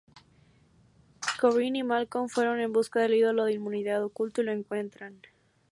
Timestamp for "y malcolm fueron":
1.77-2.59